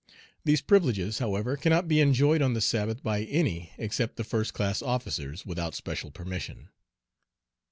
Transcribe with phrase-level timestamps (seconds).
[0.43, 4.81] These privileges, however, cannot be enjoyed on the Sabbath by any except the first class
[4.81, 6.69] officers, without special permission.